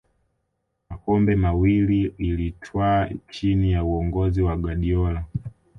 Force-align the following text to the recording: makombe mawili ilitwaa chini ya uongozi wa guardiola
makombe 0.89 1.35
mawili 1.35 2.13
ilitwaa 2.17 3.09
chini 3.29 3.71
ya 3.71 3.83
uongozi 3.83 4.41
wa 4.41 4.57
guardiola 4.57 5.25